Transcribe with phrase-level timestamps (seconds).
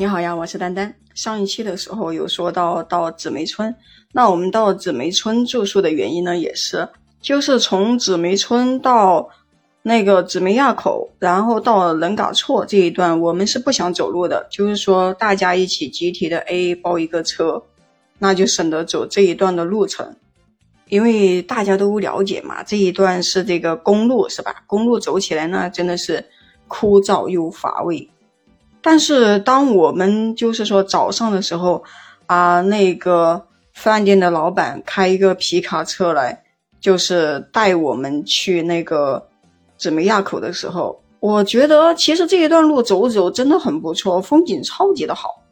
[0.00, 0.94] 你好呀，我是丹丹。
[1.12, 3.76] 上一期的时候有说到到紫梅村，
[4.12, 6.88] 那我们到紫梅村住宿的原因呢，也是
[7.20, 9.28] 就是从紫梅村到
[9.82, 17.62] 那个紫梅垭口，然后到冷嘎措这一段，我们是不想走路的，就是说大家一起集体的 A 包一个车，
[18.18, 20.16] 那就省得走这一段的路程，
[20.88, 24.64] 因为大家都了解嘛，这一段是这个公路是吧？
[24.66, 26.24] 公路走起来呢，真的是
[26.68, 28.08] 枯燥又乏味。
[28.82, 31.82] 但是当我们就是说早上的时候，
[32.26, 36.42] 啊，那个饭店的老板开一个皮卡车来，
[36.80, 39.28] 就是带我们去那个
[39.76, 45.42] 紫梅垭口的时候，我觉得其实这一段路走走真的很不错，风景超级的好。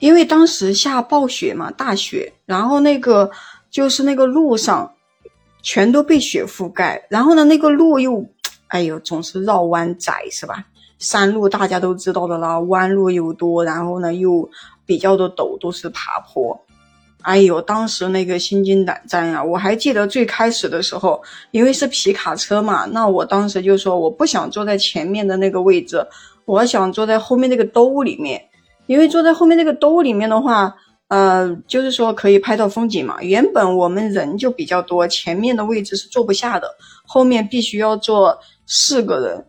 [0.00, 3.30] 因为当时下暴雪嘛，大雪，然后那个
[3.70, 4.92] 就是那个路上
[5.62, 8.26] 全都被雪覆盖，然后呢，那个路又，
[8.66, 10.66] 哎呦，总是绕弯窄，是吧？
[11.04, 14.48] 山路大家都知道的啦，弯路又多，然后呢又
[14.86, 16.58] 比较的陡，都是爬坡。
[17.20, 19.42] 哎呦，当时那个心惊胆战呀！
[19.42, 26.06] 我还记得最开始的时候，因为是皮卡车嘛，那我当时就说我不想坐在前面的那个位置，
[26.46, 28.42] 我想坐在后面那个兜里面，
[28.86, 30.74] 因为坐在后面那个兜里面的话，
[31.08, 33.22] 呃，就是说可以拍到风景嘛。
[33.22, 36.68] 原本我们人就比较多，前面的位置是坐不下的，
[37.06, 39.46] 后面必须要坐四个人。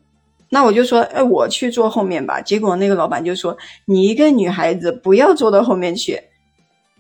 [0.50, 2.40] 那我就说，哎，我去坐后面吧。
[2.40, 6.22] 结果那个老板就说，你一个女孩子不要坐到后面去。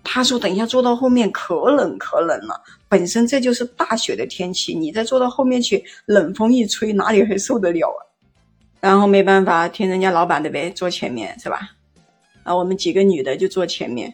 [0.03, 7.99] 他说，等一下坐到后面可冷可冷了，本身这就是大雪的天气，你再坐到后面去，冷风一吹，哪里还受得了啊？
[8.81, 11.71] 然后没办法，听人家老板的呗，坐前面是吧？
[12.43, 14.13] 啊，我们几个女的就坐前面，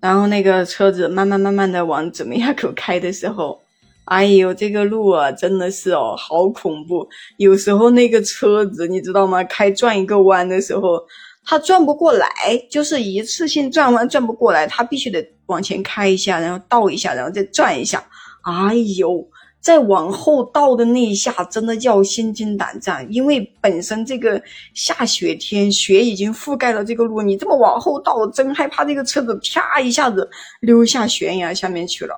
[0.00, 3.63] 然后那个车子慢慢慢慢的往怎么垭 口开的时候。
[4.06, 7.08] 哎呦，这个路啊，真的是哦，好恐怖！
[7.38, 9.42] 有时候那个车子，你知道吗？
[9.44, 11.00] 开转一个弯的时候，
[11.44, 12.28] 它转不过来，
[12.70, 18.04] 就是一次性转弯转不过来，它必须得往前开一下，然后倒一下，然后再转一下。
[18.42, 19.26] 哎呦，
[19.58, 24.40] 再往后倒的那一下，真的叫心惊胆战，因为本身这个
[24.74, 30.28] 下雪天，雪已经覆盖了这个路，你这么往后倒，真害怕这个车子啪一下子
[30.60, 32.14] 溜下悬崖下面去了。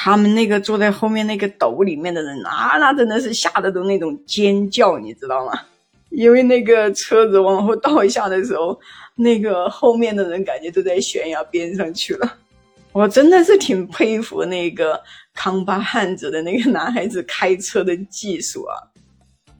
[0.00, 5.60] 他们那个坐在后面那个斗里面的人啊，那真的是吓得都那种尖叫，你知道吗？
[6.10, 8.78] 因为那个车子往后倒下的时候，
[9.16, 12.32] 那个后面的人感觉都在悬崖边上去了。
[12.92, 15.02] 我真的是挺佩服那个
[15.34, 18.78] 康巴汉子的那个男孩子开车的技术啊！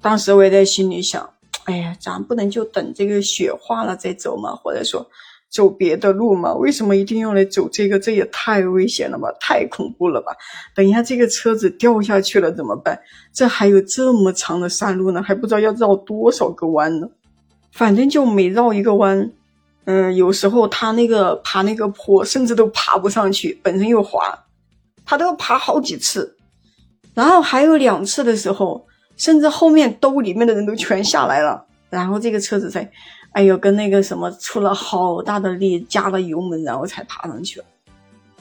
[0.01, 1.29] 当时我也在心里想，
[1.65, 4.55] 哎呀，咱不能就等这个雪化了再走吗？
[4.55, 5.05] 或者说。
[5.51, 6.53] 走别的路吗？
[6.55, 7.99] 为什么一定要来走这个？
[7.99, 10.33] 这也太危险了吧，太恐怖了吧！
[10.75, 12.99] 等一下这个车子掉下去了怎么办？
[13.33, 17.09] 这还有这么长的山路呢，还不知道要绕多少个弯呢。
[17.73, 19.31] 反正就每绕一个弯，
[19.85, 24.47] 嗯，有时候他那个爬那个坡，甚至都爬不上去，本身又滑，
[25.05, 26.37] 他都要爬好几次。
[27.15, 28.87] 然后还有两次的时候，
[29.17, 32.91] 甚至后面兜里面的人都全下来了，然后这个车子才。
[33.33, 37.67] 哎呦，跟那个什么出了好大的力，加了油门，然后才爬上去了。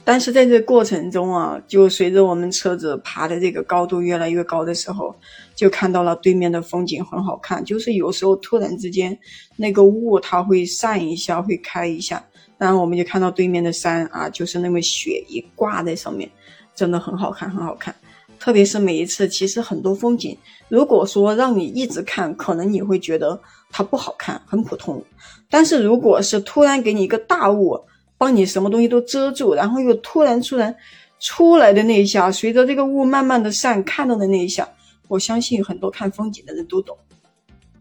[0.03, 5.13] 但是在这过程中啊，就随着我们车子爬的这个高度越来越高的时候，
[5.53, 7.63] 就看到了对面的风景很好看。
[7.63, 9.15] 就是有时候突然之间，
[9.57, 12.23] 那个雾它会散一下，会开一下，
[12.57, 16.27] 然后我们就看到对面的山啊，就是那么雪一挂在上面，
[16.73, 17.93] 真的很好看，很好看。
[18.39, 20.37] 特别是每一次，其实很多风景，
[20.69, 23.39] 如果说让你一直看，可能你会觉得
[23.69, 25.03] 它不好看，很普通。
[25.49, 27.79] 但是如果是突然给你一个大雾，
[28.17, 30.75] 帮你什么东西都遮住，然后又突然突然
[31.19, 34.67] 出来的那一下，随着这个雾慢慢的散，看到的那一下，
[35.07, 36.97] 我相信很多看风景的人都懂，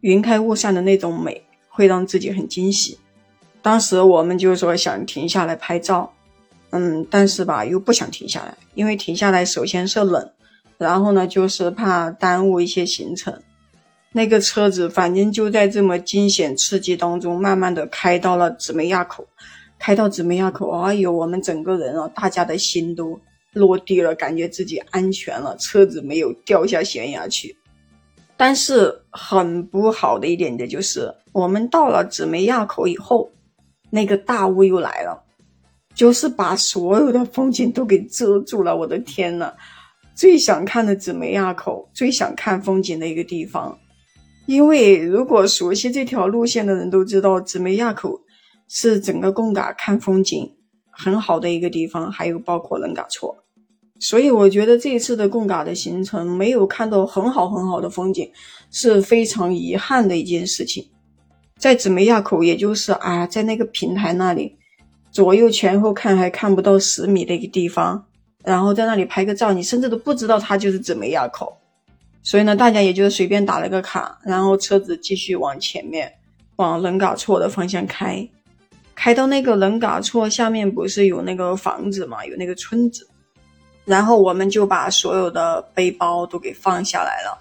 [0.00, 2.98] 云开雾散的那种美，会让自己很惊喜。
[3.62, 6.12] 当时我们就说想停下来拍照，
[6.70, 10.30] 嗯，但是吧又不想停下来，因为停下来首先是冷。
[10.78, 13.42] 然后呢，就是怕耽误一些行程。
[14.12, 19.26] 那个车子反正就在这么惊险刺激当中，慢慢的开到了紫梅垭口。
[19.78, 23.20] 开到紫梅垭口，哎呦，我们整个人啊，大家的心都
[23.52, 27.54] 落地了，感觉自己安全了，车子没有掉下悬崖去。
[28.38, 33.30] 但是很不好的一点的就是，我们到了紫梅垭口以后，
[33.90, 35.22] 那个大雾又来了，
[35.94, 38.74] 就是把所有的风景都给遮住了。
[38.74, 39.52] 我的天呐！
[40.16, 43.78] 最想看的紫梅垭口，最想看风景的一个地方，
[44.46, 48.18] 因为如果熟悉这条路线的人都知道，紫梅垭口
[48.66, 50.50] 是整个贡嘎看风景
[50.90, 53.36] 很好的一个地方，还有包括冷嘎措，
[54.00, 58.30] 所以我觉得这一次的贡嘎的行程没有看到很好很好的风景，
[58.70, 60.88] 是非常遗憾的一件事情。
[61.58, 64.56] 在紫梅垭口，也就是啊，在那个平台那里，
[65.10, 68.06] 左右前后看还看不到十米的一个地方，
[68.46, 71.58] 然后在那里拍个照，你甚至都不知道它就是怎么垭口。
[72.22, 76.12] 所以呢，大家也就随便打了个卡，然后车子继续往前面，
[76.54, 78.28] 往冷嘎措的方向开。
[78.94, 83.08] 开到那个冷嘎措下面，不是有那个房子嘛，有那个村子。
[83.84, 87.36] 然后我们就把所有的背包都给放下来了，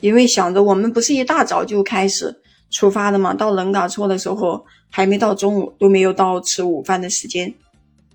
[0.00, 2.34] 因为想着我们不是一大早就开始
[2.70, 7.52] 出发的嘛，到冷嘎措的时候还没到中午，都没有到吃午饭的时间，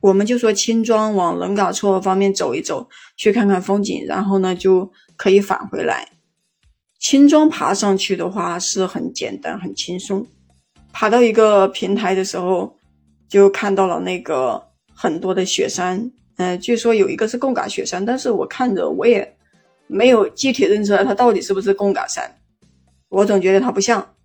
[0.02, 6.08] 我们就说轻装往冷嘎错方面走一走，去看看风景，然后呢就可以返回来。
[7.00, 10.26] 轻装爬上去的话是很简单很轻松，
[10.92, 12.76] 爬到一个平台的时候，
[13.30, 14.62] 就看到了那个
[14.94, 16.12] 很多的雪山。
[16.38, 19.36] 嗯，据说有一个是贡嘎雪山，但是我看着我也
[19.88, 22.36] 没有具体认出来它到底是不是贡嘎山，
[23.10, 24.16] 我总觉得它不像。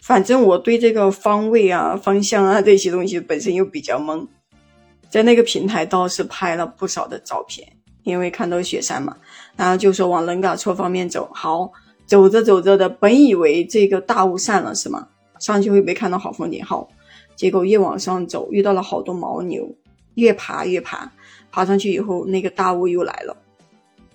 [0.00, 4.26] 反正我对这个方位啊、方向啊这些东西本身又比较懵，
[5.10, 7.66] 在那个平台倒是拍了不少的照片，
[8.04, 9.16] 因为看到雪山嘛，
[9.56, 11.28] 然后就说往冷嘎措方面走。
[11.34, 11.72] 好，
[12.06, 15.08] 走着走着的，本以为这个大雾散了是吗？
[15.40, 16.64] 上去会不会看到好风景？
[16.64, 16.88] 好，
[17.34, 19.74] 结果越往上走，遇到了好多牦牛，
[20.14, 21.10] 越爬越爬。
[21.52, 23.36] 爬上去以后，那个大雾又来了，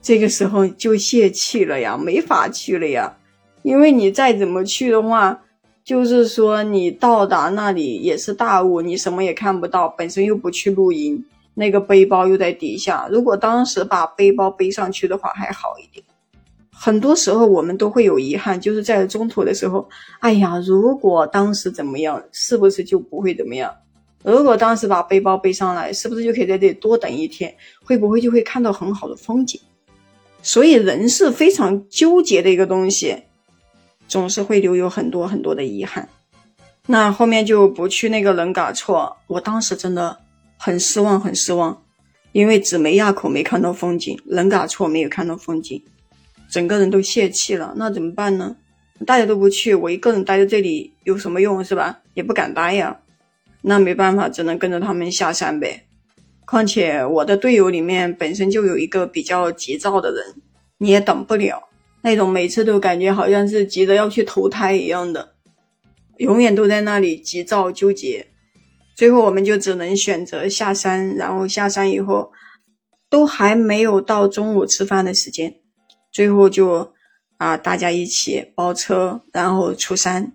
[0.01, 3.17] 这个时候就泄气了呀，没法去了呀。
[3.61, 5.41] 因为你再怎么去的话，
[5.85, 11.23] 就是说你到达那里也是大雾，你什么也看不到，本身又不去露营，
[11.53, 13.07] 那个背包又在底下。
[13.11, 16.03] 如果当时把背包背上去的话还好一点。
[16.71, 19.87] 很多时候我们都会有遗憾，就是在中途的时候，
[20.21, 23.71] 哎呀，如果当时怎么样，是不是就不会怎么样？
[24.23, 27.55] 如果当时把背包背上来，是不是就可以在这里多等一天？
[27.83, 29.61] 会不会就会看到很好的风景？
[30.41, 33.15] 所以人是非常纠结的一个东西，
[34.07, 36.07] 总是会留有很多很多的遗憾。
[36.87, 40.17] 那后面就不去那个冷嘎措，我当时真的
[40.57, 41.81] 很失望，很失望，
[42.31, 45.81] 因为紫梅垭口没看到风景，冷嘎措没有看到风景，
[46.49, 47.73] 整个人都泄气了。
[47.75, 48.55] 那怎么办呢？
[49.05, 51.99] 大家都不去，我一个人待在这里有什么用是吧？
[52.13, 52.99] 也不敢待呀。
[53.61, 55.85] 那没办法，只能跟着他们下山呗。
[56.45, 60.35] 况且我的队友里面本身就有一个比较急躁的人，
[60.77, 61.64] 你也等不了
[62.05, 65.33] 那种，每次都感觉好像是急着要去投胎一样的，
[66.17, 68.27] 永远都在那里急躁纠结。
[68.95, 72.31] 最后我们就只能选择下山，然后下山以后
[73.09, 75.55] 都还没有到中午吃饭的时间，
[76.11, 76.93] 最后就
[77.37, 80.31] 啊大家一起包车，然后出山。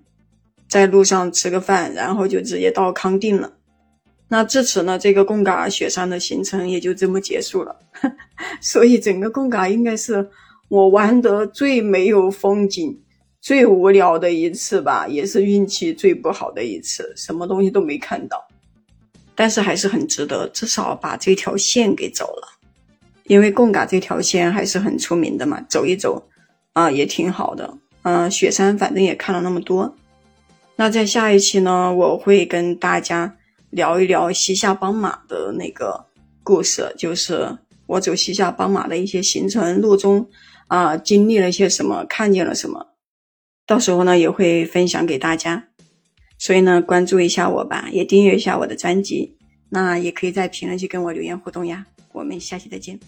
[0.69, 3.53] 在路上吃个饭，然后就直接到康定了。
[4.29, 7.77] 那至此呢，这个贡嘎雪山的行程也就这么结束了。
[8.61, 10.31] 所以整个贡嘎应该是
[10.71, 13.03] 我玩得最没有风景、
[13.41, 18.47] 最无聊的一次吧，也是运气最不好的一次，什么东西都没看到。
[19.35, 22.47] 但是还是很值得，至少把这条线给走了，
[23.25, 26.23] 因为贡嘎这条线还是很出名的嘛，走一走
[26.73, 27.77] 啊也挺好的。
[28.03, 29.97] 嗯，雪山反正也看了那么多。
[30.77, 33.37] 那在下一期呢，我会跟大家
[33.71, 36.07] 聊一聊西夏邦马的那个
[36.45, 40.29] 故事，就是我走西夏邦马的一些行程路中
[40.71, 42.95] 啊，经历了些什么，看见了什么，
[43.67, 45.67] 到时候呢也会分享给大家。
[46.39, 49.37] 所以呢，关注一下我吧，也订阅一下我的专辑，
[49.71, 51.87] 那也可以在评论区跟我留言互动呀。
[52.13, 53.01] 我们下期再见。